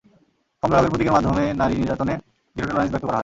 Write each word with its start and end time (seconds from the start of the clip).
কমলা 0.63 0.77
রঙের 0.77 0.91
প্রতীকের 0.91 1.15
মাধ্যমে 1.15 1.43
নারী 1.61 1.73
নির্যাতনে 1.75 2.13
জিরো 2.55 2.67
টলারেন্স 2.67 2.91
ব্যক্ত 2.93 3.05
করা 3.05 3.11
হয়। 3.11 3.19